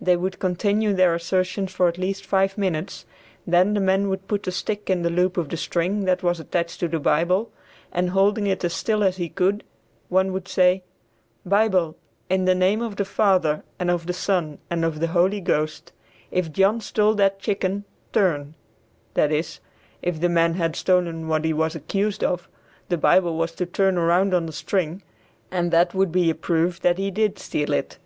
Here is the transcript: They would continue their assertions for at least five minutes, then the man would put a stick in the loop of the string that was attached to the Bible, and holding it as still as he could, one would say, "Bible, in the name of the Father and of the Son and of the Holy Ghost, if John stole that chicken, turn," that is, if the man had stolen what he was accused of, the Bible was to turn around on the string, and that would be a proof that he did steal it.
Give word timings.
They 0.00 0.16
would 0.16 0.38
continue 0.38 0.94
their 0.94 1.12
assertions 1.16 1.72
for 1.72 1.88
at 1.88 1.98
least 1.98 2.24
five 2.24 2.56
minutes, 2.56 3.04
then 3.48 3.74
the 3.74 3.80
man 3.80 4.08
would 4.08 4.28
put 4.28 4.46
a 4.46 4.52
stick 4.52 4.88
in 4.88 5.02
the 5.02 5.10
loop 5.10 5.36
of 5.36 5.48
the 5.48 5.56
string 5.56 6.04
that 6.04 6.22
was 6.22 6.38
attached 6.38 6.78
to 6.78 6.86
the 6.86 7.00
Bible, 7.00 7.50
and 7.90 8.10
holding 8.10 8.46
it 8.46 8.62
as 8.62 8.72
still 8.72 9.02
as 9.02 9.16
he 9.16 9.28
could, 9.28 9.64
one 10.08 10.32
would 10.32 10.46
say, 10.46 10.84
"Bible, 11.44 11.96
in 12.30 12.44
the 12.44 12.54
name 12.54 12.80
of 12.80 12.94
the 12.94 13.04
Father 13.04 13.64
and 13.76 13.90
of 13.90 14.06
the 14.06 14.12
Son 14.12 14.58
and 14.70 14.84
of 14.84 15.00
the 15.00 15.08
Holy 15.08 15.40
Ghost, 15.40 15.92
if 16.30 16.52
John 16.52 16.80
stole 16.80 17.14
that 17.14 17.40
chicken, 17.40 17.82
turn," 18.12 18.54
that 19.14 19.32
is, 19.32 19.58
if 20.00 20.20
the 20.20 20.28
man 20.28 20.54
had 20.54 20.76
stolen 20.76 21.26
what 21.26 21.44
he 21.44 21.52
was 21.52 21.74
accused 21.74 22.22
of, 22.22 22.48
the 22.88 22.96
Bible 22.98 23.36
was 23.36 23.50
to 23.56 23.66
turn 23.66 23.98
around 23.98 24.32
on 24.32 24.46
the 24.46 24.52
string, 24.52 25.02
and 25.50 25.72
that 25.72 25.92
would 25.92 26.12
be 26.12 26.30
a 26.30 26.36
proof 26.36 26.80
that 26.82 26.98
he 26.98 27.10
did 27.10 27.40
steal 27.40 27.72
it. 27.72 27.98